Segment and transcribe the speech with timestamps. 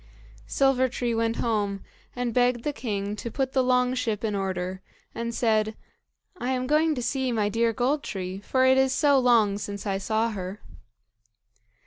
[0.47, 1.83] Silver tree went home,
[2.15, 4.81] and begged the king to put the long ship in order,
[5.13, 5.75] and said,
[6.39, 9.85] "I am going to see my dear Gold tree, for it is so long since
[9.85, 10.59] I saw her."